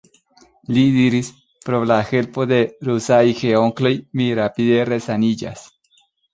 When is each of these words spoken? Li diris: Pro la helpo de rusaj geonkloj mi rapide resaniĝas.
Li 0.77 0.85
diris: 0.95 1.29
Pro 1.67 1.81
la 1.91 1.97
helpo 2.13 2.47
de 2.53 2.59
rusaj 2.89 3.21
geonkloj 3.43 3.95
mi 4.21 4.31
rapide 4.43 4.83
resaniĝas. 4.93 5.71